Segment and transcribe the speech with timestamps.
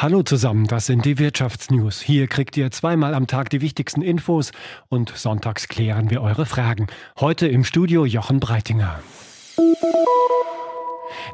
[0.00, 2.00] Hallo zusammen, das sind die Wirtschaftsnews.
[2.00, 4.52] Hier kriegt ihr zweimal am Tag die wichtigsten Infos
[4.88, 6.86] und sonntags klären wir eure Fragen.
[7.18, 9.00] Heute im Studio Jochen Breitinger.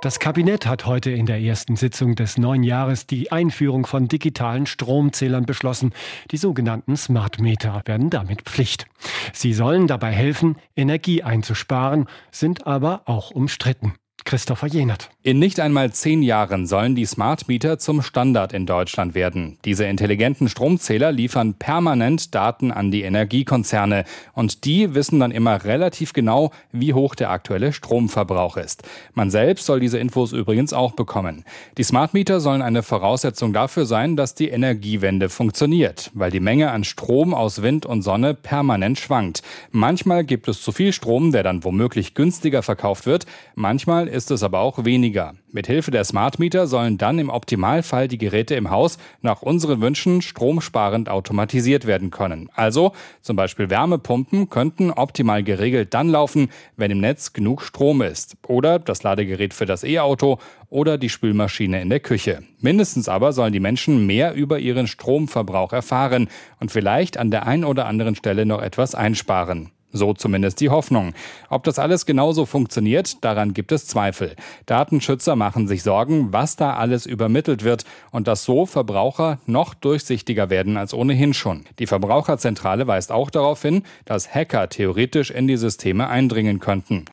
[0.00, 4.64] Das Kabinett hat heute in der ersten Sitzung des neuen Jahres die Einführung von digitalen
[4.64, 5.92] Stromzählern beschlossen.
[6.30, 8.86] Die sogenannten Smart Meter werden damit Pflicht.
[9.34, 13.92] Sie sollen dabei helfen, Energie einzusparen, sind aber auch umstritten.
[14.24, 15.10] Christopher Jenert.
[15.22, 19.58] In nicht einmal zehn Jahren sollen die Smart Meter zum Standard in Deutschland werden.
[19.66, 26.14] Diese intelligenten Stromzähler liefern permanent Daten an die Energiekonzerne und die wissen dann immer relativ
[26.14, 28.82] genau, wie hoch der aktuelle Stromverbrauch ist.
[29.12, 31.44] Man selbst soll diese Infos übrigens auch bekommen.
[31.76, 36.70] Die Smart Meter sollen eine Voraussetzung dafür sein, dass die Energiewende funktioniert, weil die Menge
[36.70, 39.42] an Strom aus Wind und Sonne permanent schwankt.
[39.70, 43.26] Manchmal gibt es zu viel Strom, der dann womöglich günstiger verkauft wird.
[43.54, 45.34] Manchmal ist es aber auch weniger.
[45.52, 50.22] Mithilfe der Smart Meter sollen dann im Optimalfall die Geräte im Haus nach unseren Wünschen
[50.22, 52.48] stromsparend automatisiert werden können.
[52.54, 58.36] Also zum Beispiel Wärmepumpen könnten optimal geregelt dann laufen, wenn im Netz genug Strom ist.
[58.46, 60.38] Oder das Ladegerät für das E-Auto
[60.70, 62.42] oder die Spülmaschine in der Küche.
[62.60, 66.28] Mindestens aber sollen die Menschen mehr über ihren Stromverbrauch erfahren
[66.60, 69.70] und vielleicht an der einen oder anderen Stelle noch etwas einsparen.
[69.96, 71.14] So zumindest die Hoffnung.
[71.48, 74.34] Ob das alles genauso funktioniert, daran gibt es Zweifel.
[74.66, 80.50] Datenschützer machen sich Sorgen, was da alles übermittelt wird und dass so Verbraucher noch durchsichtiger
[80.50, 81.64] werden als ohnehin schon.
[81.78, 87.04] Die Verbraucherzentrale weist auch darauf hin, dass Hacker theoretisch in die Systeme eindringen könnten.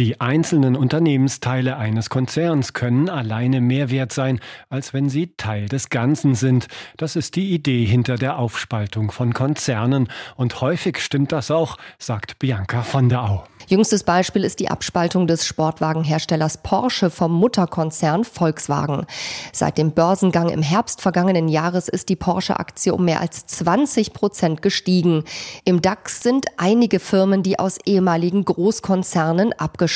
[0.00, 5.90] Die einzelnen Unternehmensteile eines Konzerns können alleine mehr wert sein, als wenn sie Teil des
[5.90, 6.68] Ganzen sind.
[6.96, 10.08] Das ist die Idee hinter der Aufspaltung von Konzernen.
[10.36, 13.44] Und häufig stimmt das auch, sagt Bianca von der Au.
[13.68, 19.04] Jüngstes Beispiel ist die Abspaltung des Sportwagenherstellers Porsche vom Mutterkonzern Volkswagen.
[19.52, 24.62] Seit dem Börsengang im Herbst vergangenen Jahres ist die Porsche-Aktie um mehr als 20 Prozent
[24.62, 25.24] gestiegen.
[25.64, 29.89] Im DAX sind einige Firmen, die aus ehemaligen Großkonzernen abgespalten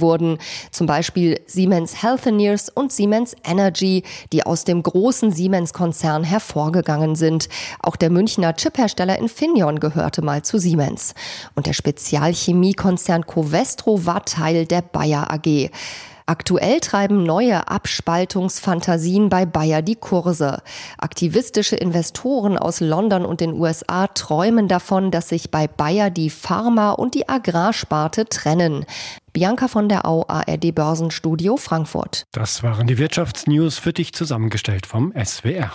[0.00, 0.38] wurden.
[0.70, 7.48] Zum Beispiel Siemens Healthineers und Siemens Energy, die aus dem großen Siemens-Konzern hervorgegangen sind.
[7.82, 11.14] Auch der Münchner Chiphersteller Infineon gehörte mal zu Siemens.
[11.54, 15.70] Und der Spezialchemiekonzern Konzern Covestro war Teil der Bayer AG.
[16.26, 20.62] Aktuell treiben neue Abspaltungsfantasien bei Bayer die Kurse.
[20.98, 26.92] Aktivistische Investoren aus London und den USA träumen davon, dass sich bei Bayer die Pharma-
[26.92, 28.86] und die Agrarsparte trennen.
[29.32, 32.24] Bianca von der Au, ARD Börsenstudio Frankfurt.
[32.32, 35.68] Das waren die Wirtschaftsnews für dich zusammengestellt vom SWR.